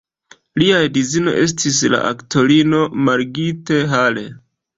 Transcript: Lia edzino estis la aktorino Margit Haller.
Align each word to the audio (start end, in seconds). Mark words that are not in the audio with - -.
Lia 0.61 0.77
edzino 0.85 1.33
estis 1.41 1.81
la 1.95 1.99
aktorino 2.13 2.81
Margit 3.11 3.71
Haller. 3.95 4.35